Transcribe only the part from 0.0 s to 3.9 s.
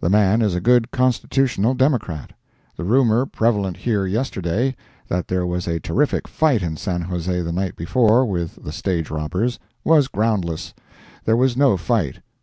The man is a good Constitutional Democrat. The rumor prevalent